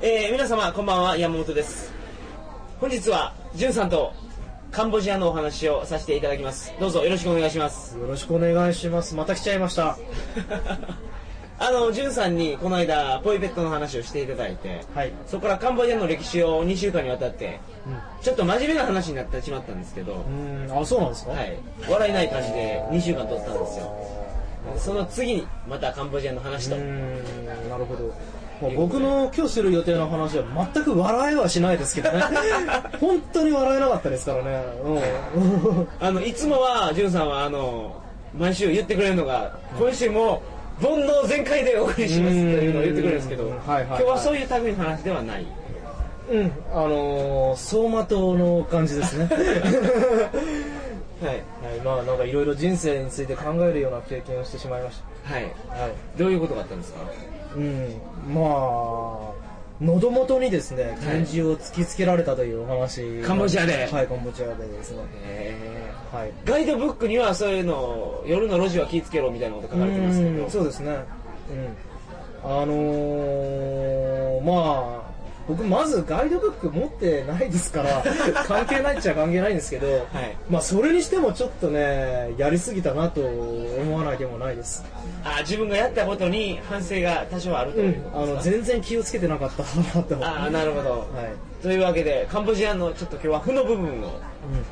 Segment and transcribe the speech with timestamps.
[0.00, 1.92] えー、皆様こんばんは山本です。
[2.80, 4.12] 本日はじゅんさんと
[4.70, 6.72] カンボジアのお話をさせていただきます。
[6.78, 7.98] どうぞよろしくお願いします。
[7.98, 9.16] よろしくお願いします。
[9.16, 9.98] また来ちゃいました。
[11.60, 15.12] あのじゅんさんにこの間ポイペットの話をしていただいて、はい。
[15.26, 17.58] そこからカンボジアの歴史を2週間にわたって
[18.20, 20.80] うちょっと真面目な話になってしまったんですけど、んうん。
[20.80, 21.32] あそうなんですか？
[21.32, 21.56] はい、
[21.88, 23.92] 笑えない感じで2週間撮ったんですよ。
[24.76, 28.12] その次にまたカンボジアの話と、なるほど
[28.60, 30.44] まあ僕の今日する予定の話は
[30.74, 32.22] 全く笑えはしないですけどね。
[33.00, 34.62] 本当に笑えなかったですからね。
[34.84, 35.88] うん。
[36.00, 37.94] あのいつもはじゅんさんはあの
[38.36, 40.42] 毎週言ってくれるのが今週も
[40.82, 43.50] 煩悩全開でお送りしますというのを言ってくれるんですけど、うん。
[43.50, 43.86] はいはいはい。
[43.86, 45.46] 今日はそういう類の話ではない。
[46.30, 46.52] うん。
[46.72, 49.28] あのー走馬灯の感じですね。
[51.22, 51.30] はい。
[51.30, 51.44] はい。
[51.84, 55.44] まあなんかいろいろ人生について考えるような経験をしてしまいましはい。
[55.74, 55.92] たはい。
[56.16, 57.00] どういうことがあったんですか？
[57.56, 58.00] うん。
[58.34, 59.38] まあ
[59.80, 63.86] 喉元にですね拳銃を突きつけられたというお話、カンボジアで。
[63.86, 65.04] はいカンボジアでですね。
[65.24, 66.32] へはい。
[66.44, 70.30] ーガイドブックにはそういうの夜の路地は気ぃつけろみたいなこと書かれてますけど。
[70.44, 70.90] うんそうですね。
[70.90, 70.98] うん。
[72.44, 75.07] あのー、まあ
[75.48, 78.04] 僕まずガイドブック持ってないですから
[78.46, 80.04] 関係ないっちゃ関係ないんですけど、はい。
[80.50, 84.84] まあそれにしてもちょっとねやりすぎたなと思わないでもないです。
[85.24, 89.62] あ自分がやったことに反省が多少あるというこあの全然気をつけてなかった
[89.98, 91.62] なとああなるほど、はい。
[91.62, 94.64] というわけでカンボジアのちょっと今日は負の部分をうん。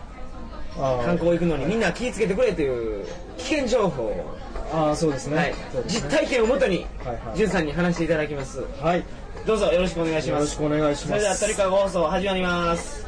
[0.78, 3.06] 観光行くのにみんな気ぃつけてくれという
[3.38, 4.34] 危険情報を、
[4.74, 5.54] あーそうですね、はい。
[5.86, 7.36] 実体験をもとにはいはい。
[7.36, 8.62] じゅんさんに話していただきます。
[8.78, 9.02] はい
[9.47, 10.41] どうぞよろしくお願いします。
[10.41, 11.06] よろしくお願いします。
[11.06, 13.06] それでは鳥かご放送始まります。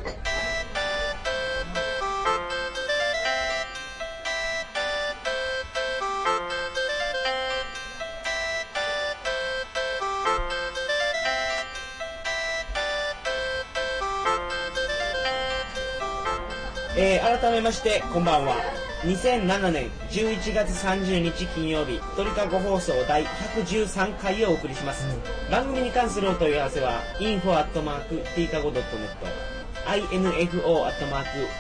[16.97, 25.07] えー改めましてこんばんは2007年11月30日金曜日鳥かご放送第113回をお送りします、
[25.51, 28.83] 番組に関するお問い合わせは info.tkago.net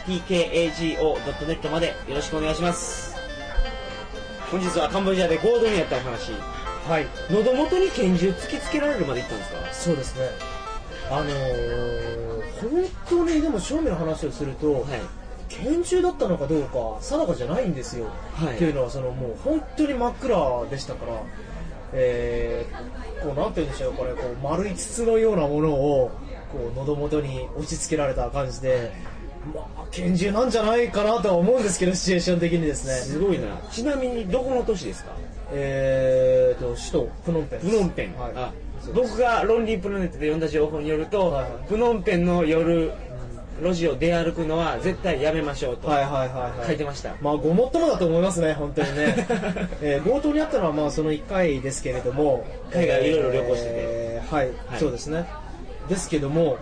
[0.09, 3.17] info.tkago.net までよろしくお願いします。
[4.51, 6.33] 本日はカンボジアで合同にやったお話。
[6.89, 7.07] はい。
[7.31, 9.59] 喉元に拳銃突きつけられるまで行ったんですか？
[9.73, 10.29] そうですね。
[11.11, 14.85] あのー、本当にでも正面の話をすると、はい
[15.49, 18.57] 拳銃だったのかどうか定かじゃないんですよ、はい。
[18.57, 21.13] っていうのはそのもう本当に真っ暗でしたから
[21.95, 26.11] えー、こうなんて言うんでしょうこれこう丸い筒のようなものを
[26.53, 28.93] こう喉元に押し付けられた感じで、
[29.55, 32.93] まあ、拳銃なんじゃないかなとは思うんですけどシチュエーション的にですね。
[32.93, 33.47] すごいな。
[33.71, 35.13] ちなみにどこの都市ですか？
[35.51, 38.33] えーと首都プノンペンプノンペン、はい。
[38.93, 41.53] 僕がロンリープロネットで読んだ情報によると、はいはい。
[41.69, 42.93] プノンペンの夜
[43.61, 46.67] 路地を出歩くのは絶対やめましょうとはいはいはいはい。
[46.69, 49.27] 書いてました、まあごもっともだと思いますね本当にね、
[49.83, 53.75] えー強盗にあったのはまあその1回ですけれども海外いろいろ旅行してて。
[53.75, 54.79] えーはい、はい。
[54.79, 55.27] そうですね。
[55.89, 56.59] ですけども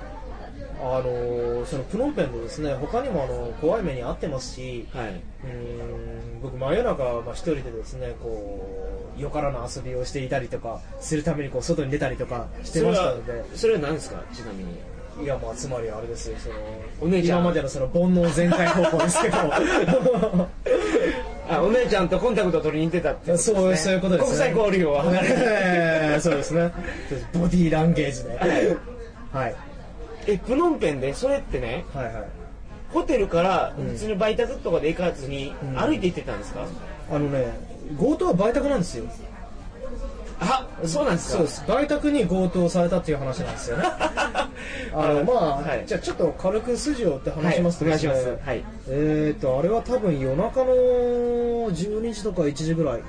[0.81, 5.09] あのーそのプノンペンでですね他にもあの怖い目に遭ってますしはい。
[5.09, 5.49] うー
[6.39, 8.61] ん僕真夜中、まあ、一人でですねこ
[9.19, 13.45] うよからぬ遊びをしていたりとかするためにこう外に出たりとかしてましたので。
[13.57, 14.23] それは何ですか？
[14.35, 14.71] ちなみに
[15.23, 16.55] いやまあつまりあれですよその
[17.01, 17.39] お姉ちゃん。
[17.39, 19.39] 今までのその煩悩全開方法ですけど。
[21.49, 25.01] あお姉ちゃんとコンタクト取りに行ってたってことです、ね、そうそういうことです、ね、国際交流を
[26.21, 26.73] そうですね。
[27.33, 28.77] ボディーランゲージで。
[29.33, 29.55] はい。
[30.27, 32.15] えプノンペンでそれってねはいはい。
[32.93, 33.87] ホテルからうん。
[33.91, 35.79] 普通に売却とかで行かずにうん。
[35.79, 36.67] 歩いて行ってたんですか、
[37.11, 37.47] あのね
[37.99, 39.05] 強盗は売却なんですよ
[40.41, 41.39] あそうなんですか？
[41.39, 41.65] そうです。
[41.67, 43.85] 売却に強盗されたっていう話なんですよね。
[44.93, 45.85] あのまあ、はい。
[45.87, 48.49] じゃあちょっと軽く筋を追って話しますとはい、お願いしですね、ます。
[48.49, 48.65] はい。
[48.89, 50.73] えー、とあれは多分夜中の
[51.71, 53.03] 12時とか1時ぐらい。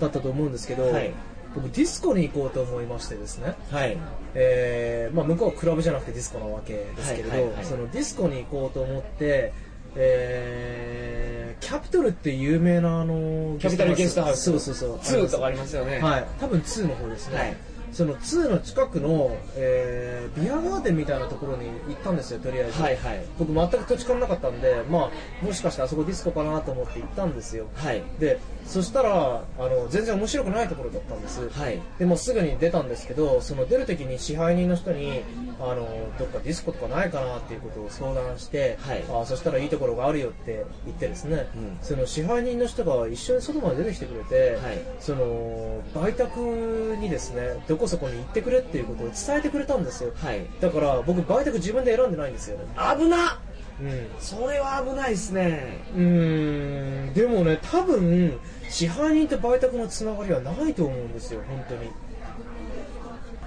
[0.00, 1.12] だったと思うんですけど、はい。
[1.54, 3.54] 僕ディスコに行こうと思いましてですね。
[3.70, 3.96] はい。
[4.34, 7.64] えーまあ、向こうはクラブじゃなくてディスコなわけですけれど、はいはいはい。
[7.64, 9.52] そのディスコに行こうと思って、
[9.96, 11.23] えー
[11.64, 14.44] キャピトルって有名なあのキャピタルゲストハウス。
[14.44, 14.96] そうそうそう。
[14.98, 15.98] 2とかありますよね。
[15.98, 16.26] はい。
[16.38, 17.56] 多分2の方ですね、はい
[17.94, 23.24] その2の近くの、えービアガーデンみたいなところに行ったんですよとりあえず、はいはい。
[23.38, 25.10] 僕全く土地勘なかったんでま
[25.42, 27.66] あもしかしてあそこディスコかなと思って行ったんですよ。
[27.74, 28.02] はい。
[28.18, 31.80] でそしたらあの全然面白くないところだったんです、はい。
[31.98, 35.22] でもうすぐに出たんですけどその出る時に支配人の人に
[35.60, 35.86] あの
[36.18, 39.04] どっかディスコとかないかなっていうことを相談して、はい。
[39.08, 41.78] あそしたらいいところがあるよって言ってですね、うん。
[41.82, 44.78] その支配人の人が一緒に外まで出てきてくれて、はい。
[44.98, 50.12] その売却にですねどここそこに行ってくれっていうことを伝えてくれたんですよ。
[50.16, 50.46] はい。
[50.58, 52.56] だから僕売却自分で選んでないんですよ。
[52.56, 52.64] ね
[52.98, 53.38] 危な
[53.78, 54.08] うん。
[54.18, 55.84] それは危ないですね。
[55.94, 57.12] うーん。
[57.12, 58.38] でもね多分
[58.70, 61.90] 支配人と売却のつながりはないと思うんですよ本当に。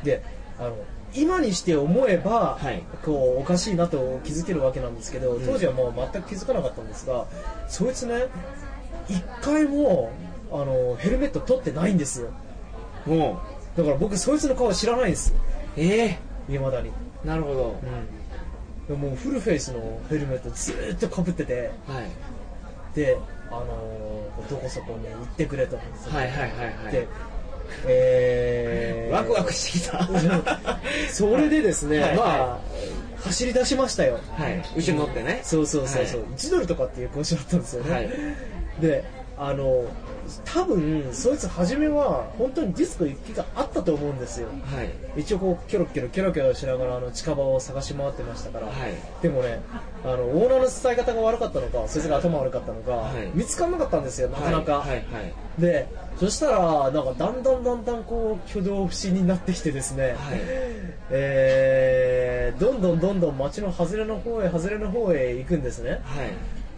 [0.03, 0.23] で
[0.59, 0.75] あの
[1.15, 2.83] 今にして思えば、はい。
[3.03, 5.45] こうおかしいなと気づけるわけなんですけどうん。
[5.47, 7.25] 当時はもう全く気づかなかったんですが、
[7.67, 8.27] そいつね
[9.09, 10.11] 一回も
[10.51, 12.29] あのヘルメット取ってないんですよ。
[13.07, 13.41] も
[13.77, 16.17] だから僕そいつの顔知らないんですうえ
[16.49, 16.91] いまだに、
[17.23, 17.79] えなるほど。
[18.89, 21.71] うん、でもうフルフェイスのヘルメットずーっとかぶってて。
[21.87, 22.95] はい。
[22.95, 23.17] で、
[23.49, 25.75] あのーどこそこに行ってくれと。
[25.75, 26.49] はいはいはい
[26.85, 26.91] はい。
[26.91, 27.07] で、
[27.85, 30.07] えー、 ワクワクしてきた。
[31.11, 32.15] それでですね、はい。
[32.15, 32.59] まあ、
[33.23, 34.19] 走り出しましたよ。
[34.37, 34.63] はい。
[34.75, 35.41] 後ろ乗ってね。
[35.43, 36.29] そうそうそうそう、はい。
[36.31, 37.93] 1ドルとかっていう講師だったんですよね。
[37.93, 38.09] はい。
[38.79, 39.03] で、
[39.37, 39.85] あの、
[40.45, 44.47] 多分、そいつ初めは本当にディスコ行きがあったと思うんですよ。
[44.63, 44.89] はい
[45.19, 48.67] 一応こう、キョロキョロキョロキョロしながらあの近場を探し回ってましたから。
[48.67, 49.61] はいでもね、
[50.03, 54.85] あの、オーナーの伝え方が悪かったのか、そいつが頭悪かったのか、はい見つからなかったんですよ、なかなか。
[55.57, 55.87] で、
[56.19, 60.39] そしたら、なんかだんだんだんだんこう、挙動不審になってきてですね、はい
[61.09, 65.91] えー、どんどんどんどん街の外れの方へ、外れの方へ行くんですね。
[65.91, 66.01] はい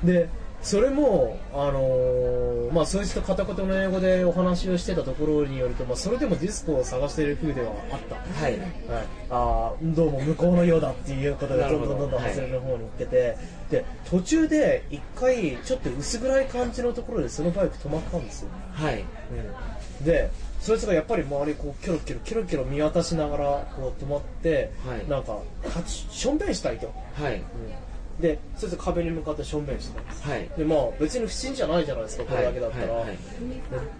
[0.03, 0.29] で、
[0.61, 8.15] それも、あのーまあ、そいつと片言の英語でお話をしてたところによると、まあ、それでもディスコを探している風ではあった。
[8.15, 8.59] はい。
[8.59, 8.67] はい、
[9.29, 13.37] あーどうも向こうのようだっていうことでどどんどんどんどん外れの方に行ってて、
[13.71, 19.03] で途中で一回ちょっと薄暗い感じのところでそのバイク止まったんですよ、はい。
[19.99, 20.29] うん、で
[20.59, 25.09] そいつがやっぱり周りこうキョロキョロキョロキョロ見渡しながらこう止まって、はい。
[25.09, 25.39] なんか
[25.87, 27.35] しょんべんしたいと、はい。
[27.35, 27.41] うん
[28.19, 30.23] でそいつ壁に向かってしょんべんしてたんです。
[30.23, 30.49] はい。
[30.57, 33.07] でまあ別に不審じゃないじゃないですかこれだけだったら、はいはい。
[33.07, 33.17] はい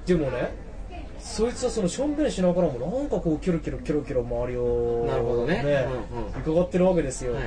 [0.06, 0.52] でもね
[1.20, 5.64] そいつはそのしょんべんしながらもなんかこうキョロキョロキョロキョロ周りをなるほどね
[6.12, 6.42] うんうん。
[6.42, 7.44] 伺ってるわけですよ、はい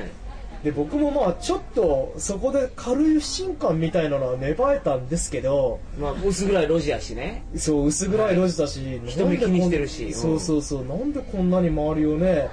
[0.63, 7.43] で僕もまあちょっとそこで軽い不信感みたいなのは芽生えたんですけどまあ薄暗い路地やしね。
[7.55, 10.05] そう薄暗い路地だし、人目気にしてるし。
[10.05, 10.85] うんそうそうそう。
[10.85, 12.49] なんでこんなに周りをね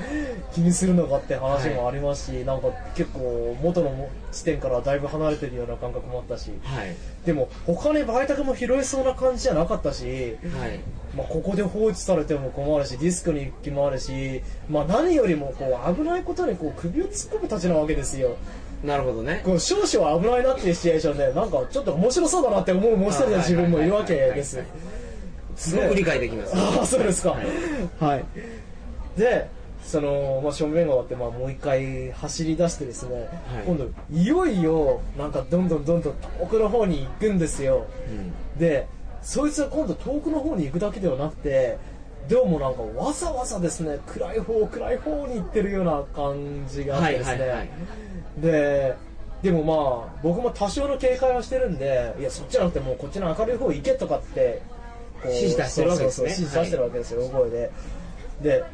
[0.52, 6.50] 気にするのかって話もありますし、なんか結構元の地点からだいぶ離れてるような感覚もあったし。
[6.64, 6.96] はい。
[7.24, 10.80] でも他に売却も拾えそうな感じじゃなかったし、はい。
[11.16, 18.36] まあ、ここで放置されても困るしディスクに行く気もあるし、まあ、何よりもこう危ないことにこう首を突っ込むたちなわけですよ。
[18.84, 19.42] なるほどね。
[19.44, 24.62] こう少々危ないなっていうシチュエーションでなんかちょっと面白そうだなって思うもう一人の自分もいるわけです。
[25.56, 26.52] すごく理解できます。
[26.56, 27.30] ああそうですか。
[27.30, 27.44] はい。
[28.00, 28.24] はい、
[29.18, 29.48] で
[29.84, 33.28] その、まあ、正面が終わって、まあ、もう一回走り出してですね、はい。
[33.66, 37.86] 今度いよいよなんかどんどんどんどん遠くの方に行くんですよ。
[38.08, 38.58] うん。
[38.58, 38.86] で
[39.22, 41.76] そいつは今度遠くの方に行くだけではなくて
[42.28, 47.70] どうもなんかわざわざですね暗い方暗い方に行ってるような感じがあってですね、はいはいはい
[48.40, 48.94] で
[49.42, 54.60] でもまあ僕も多少の警戒はしてるんでいやそっちじゃなくてもうこっちの明るい方行けとかって
[55.24, 56.30] 指示出してるわけですね。
[56.30, 57.70] そうそうそう指示出してるわけですよ、大声で。
[58.42, 58.64] で、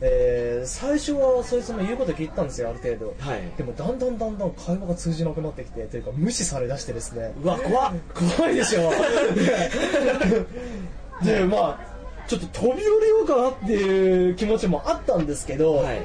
[0.00, 3.42] えー最初はそいつも言うこと聞いてたんですよある程度、はい。
[3.56, 7.32] でもだんだんだんだん会話が通じなくなってきてというか無視されだしてですね。
[7.42, 7.92] うわ怖っ。
[8.36, 8.92] 怖いでしょ。
[11.24, 11.95] でまあ
[12.26, 16.02] ちょっと飛び降りようかなっていう気持ちもあったんですけど、はい。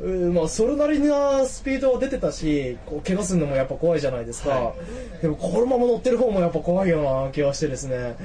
[0.00, 4.74] うんまあ、それなりなスピードは出てたしこう怪我するのもやっぱ怖いじゃないですか、は
[5.22, 8.16] でもこのまま乗ってる方もやっぱ怖いような気がしてですね。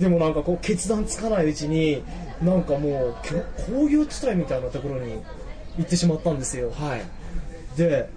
[0.00, 2.02] でもなんかこう決断つかないうちに
[2.42, 3.16] なんかもう
[3.72, 5.22] 工業地帯みたいなところに
[5.78, 6.72] 行ってしまったんですよ。
[6.72, 7.02] はい。
[7.76, 8.08] で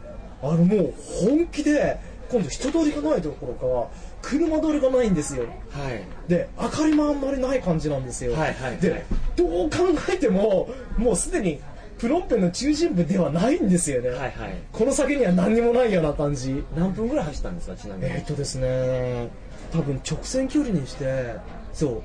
[0.41, 0.93] あのもう
[1.27, 3.89] 本気で今度人通りがないところか
[4.27, 5.43] 車通りがないんですよ。
[5.69, 6.03] はい。
[6.27, 8.77] で明かりもあんまりない感じなんですよ、はいはいはい。
[8.79, 9.05] で
[9.35, 9.77] どう考
[10.11, 10.67] えても
[10.97, 11.61] もうすでに
[11.99, 14.31] プノンペンの中心部ではないんですよね、はいはい。
[14.71, 16.63] この先には何にもないような感じ。
[16.75, 18.09] 何分ぐらい走ったんですかちなみに？
[18.11, 19.29] えーっとですね
[19.71, 21.35] 多分直線距離にして
[21.71, 22.01] そう。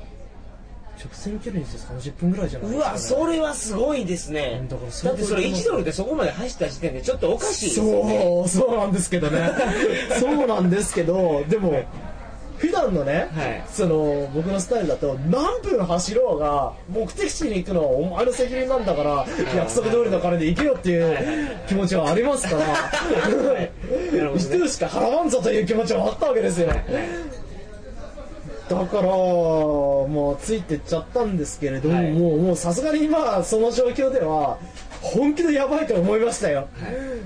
[1.02, 4.66] 直線距離にして30分ぐらいじゃないうですか、ね、わそれはすごいですね。
[4.68, 8.22] だからだってそれ1ドルでそこまで走った時点でちょっとおかしいですよね。
[8.22, 9.50] そうそうなんですけどね。
[10.20, 11.82] そうなんですけどでも
[12.60, 13.64] 普段のね、はい。
[13.66, 19.26] その僕のスタイルだと何分走ろうが目的地に行くのはお前の責任なんだから
[19.56, 21.16] 約束通りの金で行けよっていう
[21.66, 22.66] 気持ちはありますから。
[22.66, 23.72] なるほどね。
[24.36, 26.68] 一人しか払わんぞという気持ちはあったわけですよ。
[26.68, 26.74] だ
[28.86, 32.12] からもうついてっちゃったんですけれども、はい。
[32.12, 34.58] もうさすがに今その状況では
[35.00, 36.69] 本気でやばいと思いましたよ、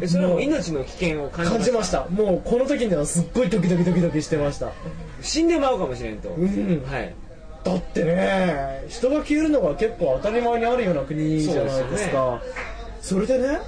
[0.00, 2.06] えそれはもう命の危険を感じました？
[2.06, 4.72] もうこの時にはすっごいドキドキドキドキしてました。
[5.22, 6.84] 死んでまうかもしれんと、うん。
[6.84, 7.14] はい。
[7.64, 12.40] だってね人が消えるのが結構当たり前にあるような国じゃないですか。
[13.00, 13.58] それでね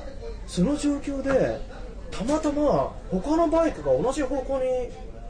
[0.47, 1.61] その状況で
[2.11, 4.65] たまたま他のバイクが同じ方向に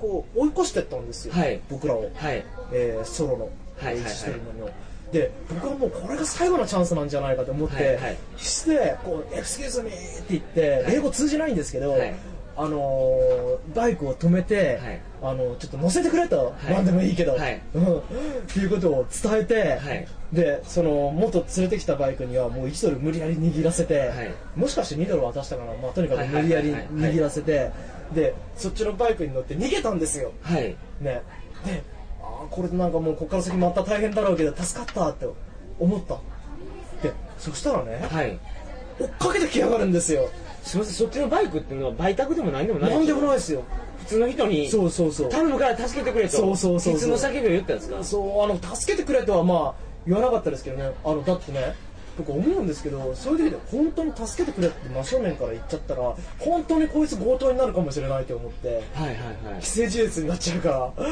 [0.00, 1.60] こう追い越してったんですよ、はい。
[1.70, 2.44] 僕らを、はい。
[2.72, 3.50] えーソロの。
[3.78, 4.70] は置してるのに
[5.12, 8.16] で僕はもうこれが最後のチャンスなんじゃないかと思って、はいはい。
[8.36, 10.94] 必死でこう「エクスキューズミー」って言って、はい。
[10.96, 12.14] 英語通じないんですけど、はい。
[12.58, 15.00] あのーバイクを止めて、はい。
[15.22, 16.70] あのちょっと乗せてくれと、い。
[16.70, 17.60] 何でもいいけど、はい。
[17.74, 17.98] うん。
[17.98, 18.02] っ
[18.52, 20.08] ていうことを伝えて、はい。
[20.32, 24.34] でその元連れてきたバイクにはもう1ドル無理やり握らせて、はい。
[24.56, 27.70] もしかして2ドル渡したかな、まあ、とにかく無理やり握らせて
[28.14, 30.32] でそっちのバイクに乗って逃げたんですよ。
[30.42, 30.76] はい。
[31.00, 31.22] ね。
[31.64, 31.95] で
[32.50, 35.26] これなんかもうここから先また大変だろうけど助かったって
[35.78, 36.14] 思った。
[37.02, 38.38] でそしたらねはい。
[38.98, 40.28] 追っかけてきやがるんですよ。
[40.62, 43.62] すみませんそっちのバイクっていうのは売却でも何でもないなんでもないいですよ。
[44.00, 45.28] 普通の人にそうそうそう。
[45.28, 46.36] 頼むから助けてくれと。
[46.36, 46.94] そうそうそうそう。
[46.94, 48.02] いつの叫びを言ったんですか？
[48.02, 49.74] そうあの助けてくれとはまあ
[50.06, 50.92] 言わなかったですけどね。
[51.04, 51.74] あのだってね
[52.16, 59.16] 僕思うんですけどそういう時で本当に助けてくれって真正面から言っちゃったら本当にこいつ強盗になるかもしれないと思ってはいはい
[59.52, 59.62] はい。
[59.62, 61.06] 既成事実になっちゃうから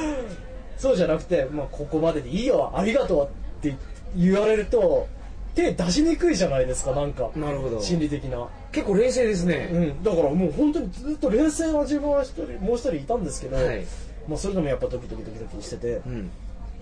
[0.79, 3.77] そうじゃなくて、まあ、ここまででいいよありがとうって
[4.17, 5.09] 言われると
[5.55, 7.31] 手出しにくいじゃないですかなんか。
[7.37, 7.81] なるほど。
[7.81, 8.49] 心理的な。
[8.73, 10.03] 結構冷静ですね、うん。
[10.03, 13.85] だからもう本当にずっと冷静な自分は一人もう一人いたんですけど、はい。
[14.29, 16.31] まあ、それでもやっぱドキドキドキドキしてて、うん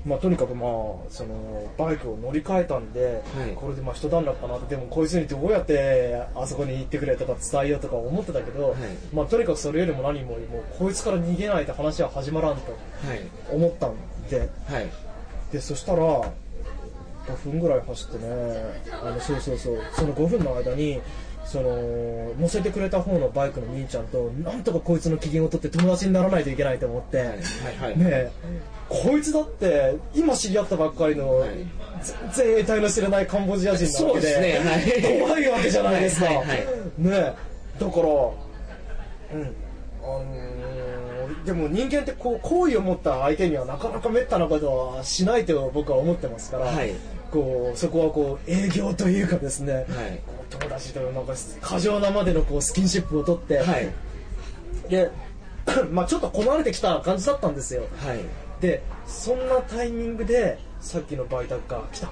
[0.05, 0.71] まあ、とにかくまあ
[1.11, 3.53] そのバイクを乗り換えたんで、はい。
[3.55, 8.79] これでまあ一段落かなってでもこいつにどうやってあそこに行ってくれとか伝えようとか思ってたけど、はい。
[9.15, 10.39] まあ、とにかくそれよりも何ももう
[10.79, 13.21] こいつから逃げないと話は始まらんとはい。
[13.53, 13.95] 思ったん
[14.29, 14.49] で。
[14.67, 14.91] はい。
[15.53, 21.01] でそしたら5分ぐらい走ってねあのそうそうそうその5分の間に
[21.45, 27.29] その乗せてくれた方のバイクの兄ちゃんとなんとかこいつの機嫌を取って友達にならないといけないと思って、はい
[27.79, 28.33] はいねえ。
[28.89, 31.51] こいつだって今知り合ったばっかりの、はい。
[32.03, 34.71] 全然得体の知れないカンボジア人なわけでですね。
[34.71, 36.37] はい怖いわけじゃないですか、はい。
[36.37, 36.65] はいはいね
[36.99, 37.13] え。
[37.13, 37.35] だか
[37.81, 39.55] らうん。
[40.03, 40.53] あのー
[41.45, 46.95] でも人間ってこう好意を持った相手にはなかなかめったなことはしないと僕は思ってますから、はい
[47.33, 49.85] こうそこはこう営業というかですね、はい。
[50.27, 53.89] こう友達となんか過剰なまでのこうスキンシップを取って、はい。
[54.91, 55.11] で
[55.91, 57.85] まあちょっと困れてきた感じだったんですよ。
[57.97, 58.19] はい。
[58.61, 62.11] でそんなタイミングでさっきの売却が来た。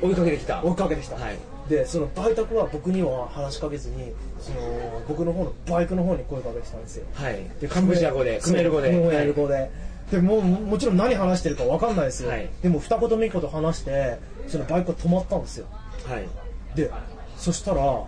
[0.00, 0.64] 追いかけてきた。
[0.64, 1.38] 追いかけてきた、はい。
[1.68, 7.06] でその売却は僕には話しかけずにその僕の方のバイクの方に声かけてきたんですよ。
[7.12, 7.42] はい。
[7.60, 8.88] でカンボジア語でクメール語で。
[8.88, 9.70] クメール語で、
[10.10, 12.48] でもうもちろん何話してるか分かんないですよ、はい。
[12.62, 15.66] でも二言三言話してそのバイクが止まったんですよ。
[16.06, 16.28] はい。
[16.76, 16.90] で
[17.36, 18.06] そしたらあの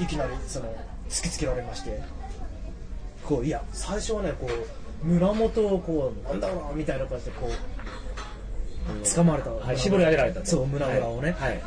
[0.00, 0.74] いきなりその
[1.08, 2.00] 突きつけられまして。
[3.28, 10.46] こういや最初はねこう胸元をこうなんだろうなみたいな感じでこう掴まれた、はい絞り上げられたと。
[10.46, 11.52] そう胸ぐらをね、はい。
[11.52, 11.62] で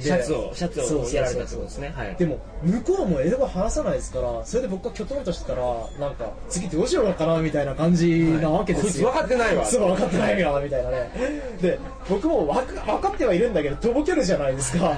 [0.00, 1.92] シャツをシャツをやられたってことですね。
[1.96, 2.14] はい。
[2.16, 5.62] でも向こうも英語話さないですからそれで僕がきょとんとしてたら
[5.98, 9.64] なんか次どうしようかなみたいな感じなわけですよ、こいつ分かってないわ。
[9.64, 11.10] そう分かってないよみたいなね。
[11.60, 11.78] で
[12.08, 14.94] 僕も分か分かってはいるんだけどとぼけるじゃないですか。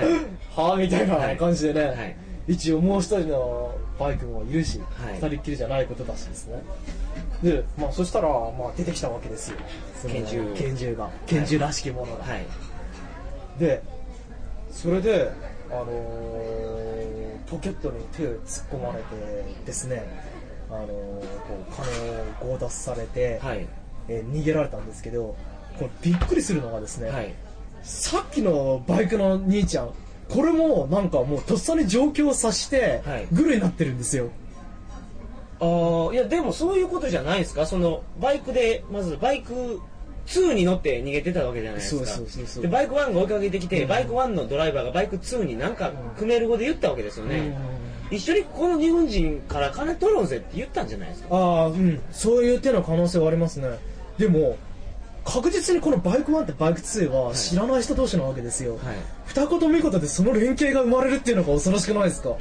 [0.56, 2.16] はあ みたいな感じでね、はい。
[2.49, 5.14] 一応もう一人のバイクもいるし、はい。
[5.14, 6.62] 二人っきりじゃないことだしですね。
[7.42, 9.56] でまあそしたら、まあ、出てきたわけですよ。
[10.09, 10.52] 拳銃。
[10.56, 11.11] 拳銃が。
[11.26, 12.47] 拳銃らしきものが、はい。
[13.59, 13.82] で
[14.70, 15.30] それで、
[15.70, 19.08] あのーポケットに手を突っ込まれて
[19.66, 20.04] ですね、
[20.70, 20.96] あのーこ
[21.68, 23.66] う金を強奪されて、はい。
[24.08, 25.36] えー逃げられたんですけど
[25.78, 27.34] これびっくりするのがですね、はい。
[27.82, 29.90] さっきのバイクの兄ちゃん
[30.28, 33.26] これもなんかもうとっさに状況を察してはい。
[33.32, 34.30] グルになってるんですよ、
[35.60, 37.66] ああいやでもそういうことじゃないですか？
[37.66, 39.80] そのバイクでまずバイク
[40.26, 42.06] 2に乗って逃げてたわけじゃないですか。
[42.06, 42.62] そうそうそうそう。
[42.62, 43.88] でバイク1が追いかけてきて、うん。
[43.88, 47.56] バイク1のドライバーがバイク2になんかクメール語で言ったわけですよね、
[48.10, 51.28] う一緒にこの日本人から金取ろうぜって言ったんじゃないですか？
[51.36, 52.00] ああうん。
[52.10, 53.78] そういう手の可能性はありますね。
[54.18, 54.56] でも
[55.22, 58.80] 確実にこのバイク1ってバイク2は知らない人同士なわけですよ、はい。
[59.26, 62.36] 二言三言でその連携が生まれるっていうのが恐ろしくないですか？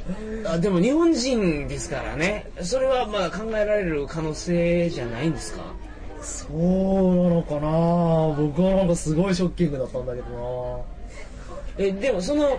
[0.46, 2.50] あでも日本人ですからね。
[2.62, 5.62] それはまあ考えられる可能性じゃないんですか？
[6.22, 6.56] そう
[7.28, 8.34] なのかな。
[8.36, 10.84] 僕はなんかすごいショッキングだったんだけど
[11.78, 12.58] えでもその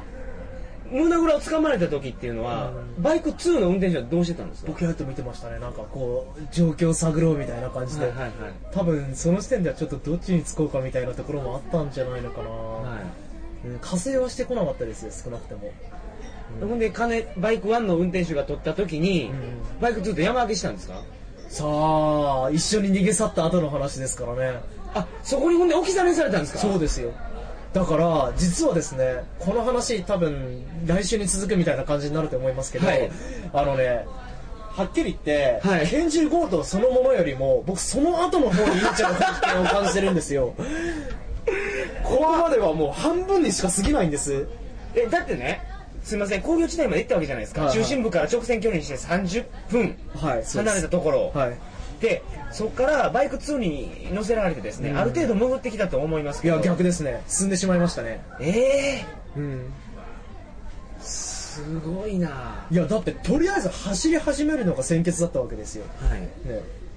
[0.90, 3.04] 胸ぐらを掴まれた時っていうのは、うん。
[3.04, 4.68] バイク2の運転手はどうしてたんですか？
[4.68, 5.58] なボケーっと見てましたね。
[5.60, 8.32] なんかこう状況を探ろうみたいな感じで、はいはいはい。
[8.74, 12.98] 多分その時点ではちょっとどっちにつこうかみたいなところもあったんじゃないのかな、は
[13.64, 13.68] い。
[13.68, 15.72] うん、加勢はしてこなかったですよ少なくても。
[16.60, 19.80] ほんで金バイク1の運転手が取った時に、うん。
[19.80, 21.02] バイク2と山分けしたんですか？
[21.52, 24.60] さあ一緒に逃げ去った後の話ですからね。
[24.94, 26.60] あそこにほんで置き去りにされたんですか？
[26.60, 27.12] そうですよ。
[27.74, 33.12] だから実はですねこの話多分来週に続くみたいな感じになると思いますけど、はい。
[33.54, 34.06] あのね
[34.70, 35.88] はっきり言って、はい。
[35.90, 40.54] 拳銃強盗そのものよりも僕その後の方に命の危険を感じてるんですよ。
[42.04, 44.48] ここまではもう半分にしか過ぎないんです。
[44.96, 45.62] えだってね
[46.04, 47.78] すいません工業地帯まで行ったわけじゃないですか、はいはい。
[47.80, 51.58] 中心部から直線距離にして30分離れたところ、はい。
[52.02, 54.98] でそこからバイク2に乗せられてですね、うん。
[54.98, 56.56] ある程度潜ってきたと思いますいけど。
[56.56, 57.24] や逆ですね。
[57.28, 58.24] 進んでしまいましたね。
[58.40, 59.06] ええ
[59.38, 59.74] うん。
[61.00, 65.86] すごいないやだってとりあえず走り始めるのが先決だったわけですよ。
[66.10, 66.22] はい。
[66.22, 66.30] ね、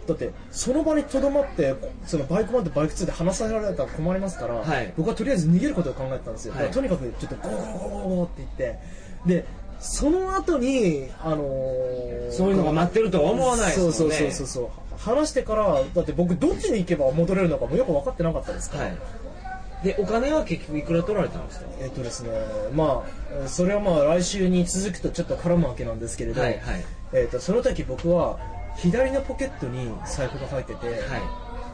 [0.07, 1.75] だってその場にとどまって
[2.07, 4.93] そのバイク1とバイク2で離されられたら困りますから、はい。
[4.97, 6.63] 僕はとりあえず逃げることを考えてたんですよ、はい。
[6.65, 8.79] だからとにかくちょっと go go go go って言って
[9.27, 9.47] で
[9.81, 13.95] その後にあのーそういうのが待ってるとは思わないですもんね。
[13.95, 14.69] そうそうそうそうそう。
[14.99, 18.97] 話してからだって僕どっちに行けば戻れるのかもよく分かってなかったですから、はい。
[19.85, 21.67] でお金は結局いくら取られたんですか？
[21.81, 22.31] えっとですね
[22.75, 23.05] ま
[23.45, 26.85] あそれはまあ来週に続くとちょっと絡むわけなんですけれど、はいはい。
[27.13, 28.39] えっとその時僕は
[28.76, 30.99] 左のポケットに財布が入ってて、はい。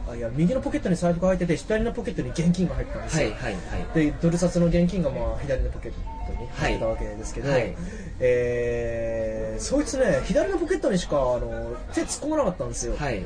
[0.09, 4.05] あいや右のポケットに財布が入ってて左のポケットに現金が入ってたんですよ、はいはいはい。
[4.05, 7.61] でドル札の現金がまあ左のポケットに入ってたわけですけど、はい。
[7.61, 7.75] はい
[8.19, 13.23] えーそいつね左のポケットにしかあの手突っ込まなかったんですよ、はい。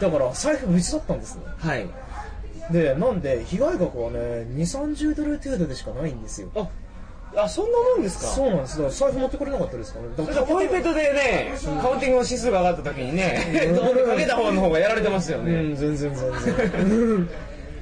[0.00, 1.88] だから財布無事だったんですねはい。
[2.70, 6.50] でなんで被害額はね2 3 0ドル程度でしかないんですよ。
[6.54, 6.68] あ
[7.36, 8.26] あそんなもんですか？
[8.26, 8.72] そうなんです。
[8.78, 10.00] だから財布持ってこれなかったですか？
[10.00, 15.62] ねだそれじゃポイペトでね、カウンティングの指数が上がった時にね、どうにかけた方の方がやられてますようね。
[15.62, 17.28] ん全然全然。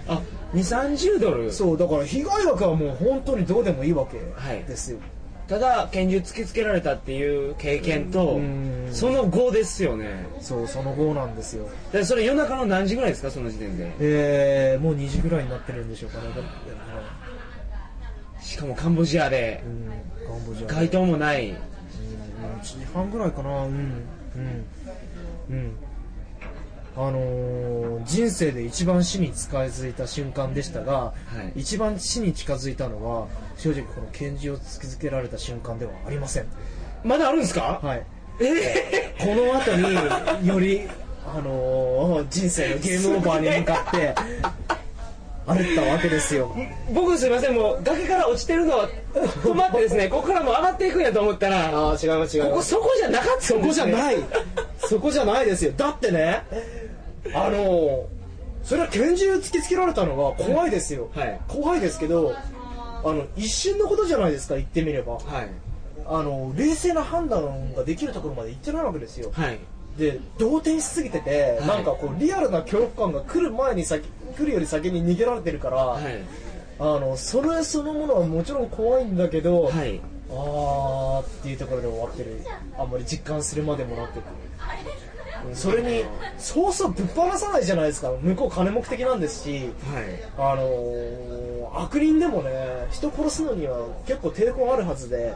[0.08, 0.20] あ、
[0.54, 1.52] 2、30ドル？
[1.52, 4.62] そうだから被害額はもう本当にどうでもいいわけはい。
[4.64, 4.98] ですよ、
[5.48, 10.26] ただ、拳銃突きつけられたっていう経験とうん、その後ですよね。
[10.40, 11.66] そうその後なんですよ。
[11.92, 13.90] でそれ夜中の何時ぐらいですか、その時点で。
[14.00, 16.24] えー、もう2時ぐらいになってるんでしょうかね。
[16.34, 16.42] だ
[18.56, 19.62] しかもカンボジアで。
[19.66, 20.26] う、ん。
[20.26, 21.50] カンボジア街灯もない。
[21.50, 21.56] うん
[22.62, 23.64] 1時半ぐらいかな。
[23.64, 23.70] うん。
[23.70, 24.64] うん。
[25.50, 25.72] うん。
[26.96, 31.12] あのー人生で一番死に近づいた瞬間でしたが、は
[31.54, 31.60] い。
[31.60, 33.26] 一番死に近づいたのは
[33.58, 36.46] 正直この拳銃を突きつけられた瞬間ではありません。
[37.04, 37.80] まだあるんですか？
[37.82, 38.06] はい。
[38.40, 40.82] えこの後により、
[41.26, 44.14] あのー人生のゲームオーバーに向かって
[45.46, 46.52] 歩ったわけですよ。
[46.56, 53.66] ー僕すいません、もう崖から落ちてるのは止まってですね、 ここからもう上がっていくんやと思ったら、ああ違います違いここそこじゃなかったそね。
[53.68, 54.16] こじゃない。
[54.78, 55.72] そこじゃないですよ。
[55.76, 56.42] だってね。
[57.34, 58.04] あの
[58.64, 61.40] それは拳銃突きつけられたのは怖いですよ、はい。
[61.46, 62.34] 怖いですけど
[63.04, 65.14] あの一瞬のことじゃないですか言ってみれば。
[65.14, 65.22] はい。
[66.08, 69.30] あの冷静な判断ができるところまで行ってないわけですよ。
[69.32, 69.58] はい。
[69.98, 71.66] で動転しすぎてて、はい。
[71.68, 76.04] なんかこうリアルな恐怖感が来る前に先来るより先に逃げられてるから、はい。
[76.78, 80.00] あのそれそのものはもちろん怖いんだけど、はい。
[80.28, 82.40] あーっていうところで終わってる。
[82.78, 84.20] あんまり実感するまでもなく。
[85.52, 86.04] それに
[86.38, 88.10] そうそうぶっ放さないじゃないですか。
[88.20, 89.70] 向こう金目的なんですしはい。
[90.36, 91.26] あのー
[91.78, 92.50] 悪人でもね
[92.90, 95.34] 人殺すのには結構抵抗あるはずで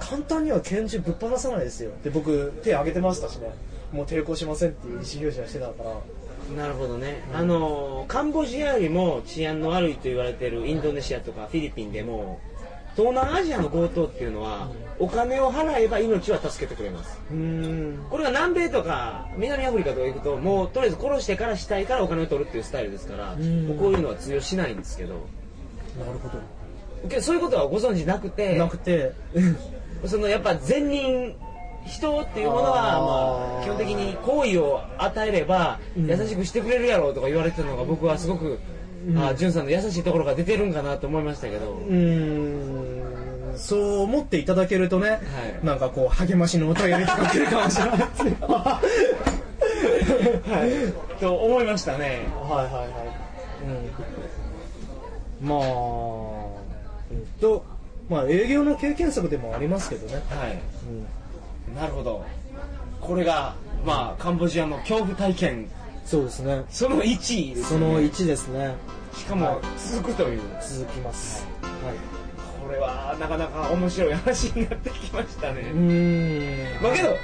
[0.00, 1.90] 簡単には拳銃ぶっ放さないですよ。
[2.02, 3.50] で僕手挙げてましたしね
[3.92, 6.00] もう抵抗しませんっていう意思表示はしてたから。
[6.56, 12.38] なるほどね、あのカンボジアよりも治安の悪いと言われているインドネシアとかフィリピンでも
[12.96, 17.20] 東南アジアの強盗っていうのはお金を払えば命は助けてくれます。
[17.30, 18.06] うーん。
[18.08, 25.14] これが南米とか南アフリカとか行くともうとりあえず殺してから死体からお金を取るっていうスタイルですからうこういうのは通用しないんですけど。
[25.98, 26.30] なるほ
[27.08, 29.12] けどそういうことはご存知なくてどなくて。
[30.04, 31.34] そのやっぱ善人
[31.86, 36.06] 人っていうものはまあ基本的に好意を与えればうん。
[36.06, 38.58] 優しくしてくれるやろうとか言われてたのが僕はすごく
[39.08, 39.18] うん。
[39.18, 41.72] あ潤さんの優しいところが出てるんかなと思いましたけど。
[41.72, 43.56] うーん。
[43.56, 45.20] そう思っていただけるとね、
[45.62, 45.66] い。
[45.66, 48.36] なんかこう励ましのお便りとか来るかもしれないですね
[50.46, 51.20] はい。
[51.20, 52.26] と思いましたね。
[52.34, 52.90] はいはいはい。
[55.40, 55.48] うん。
[55.48, 55.58] まあ、
[57.10, 57.64] うんと、
[58.08, 60.22] まあ営業の経験則でもありますけどね。
[60.28, 60.52] はい。
[60.52, 61.06] うん。
[61.74, 62.24] なるほど
[63.00, 65.68] これがまあカンボジアの恐怖体験
[66.04, 66.64] そうですね。
[66.70, 68.74] その1位ですねその1ですね。
[69.12, 71.44] しかも続くという続きます。
[71.62, 71.94] はい。
[72.64, 76.82] これはなかなか面白い話になってきましたね、うーん。
[76.82, 77.16] まあけど、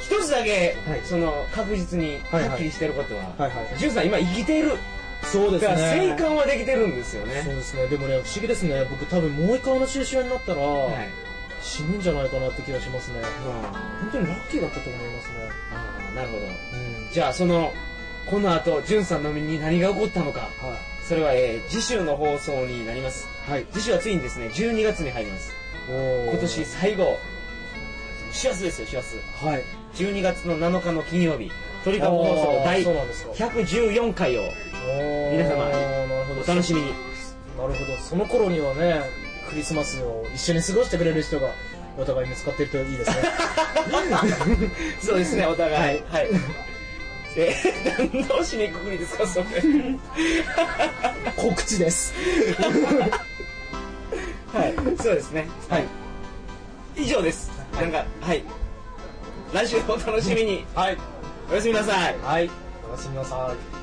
[0.00, 4.72] 一つだけ、はいその確実にはいはいはっきりしてることは、はいはいジュンさん今生きてる。
[5.22, 6.16] そうですだから生ね。
[6.18, 7.42] 還はできてるんですよそうね。
[7.42, 7.86] ですね。
[7.88, 8.86] でもね、不思議ですね。
[8.88, 11.08] 僕多分もう一回同じシチュエーションになったら、はい。
[11.66, 13.20] 死ぬんじゃないかなって気がしますね。
[13.20, 15.34] まあ本当にラッキーだったと思いますね。
[15.72, 16.46] あーなるほど。
[16.46, 16.52] うん。
[17.12, 17.72] じゃあその
[18.30, 20.40] この後んさんの身に何が起こったのか。
[20.40, 20.48] は
[21.08, 23.28] それは、えー次週の放送になります。
[23.48, 23.66] いはい。
[23.72, 25.52] 次週はついにですね12月に入ります。
[25.88, 27.18] 今今年最後。
[28.32, 29.16] 師走ですよ師走。
[29.44, 29.64] はい。
[29.94, 31.50] 12月の7日の金曜日。
[31.84, 33.32] 鳥かご放送第そうなんですか。
[33.32, 34.42] 114回を
[35.32, 35.70] 皆様
[36.32, 36.86] お楽しみに。
[37.56, 37.96] なるほど。
[37.98, 41.50] その頃にはねクリスマスを一緒に過ごしてくれる人が
[41.98, 43.16] お互い見つかってるといいですね。
[45.00, 45.74] そうですねお互い。
[45.74, 46.02] はい。
[46.10, 46.28] はい。
[47.38, 49.46] えー、何の締めくくりですかそれ。
[51.36, 52.12] 告知です。
[54.52, 54.74] はい。
[55.02, 55.46] そうですね。
[55.68, 55.84] はい。
[56.96, 57.90] 以上です、はい。
[57.90, 58.42] なんかはい。
[59.52, 60.64] 来週お楽しみに。
[60.74, 60.96] はい。
[61.50, 62.16] おやすみなさい。
[62.22, 62.50] はい。
[62.88, 63.75] おやすみなさい